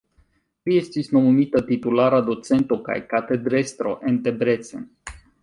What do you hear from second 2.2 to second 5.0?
docento kaj katedrestro en Debrecen.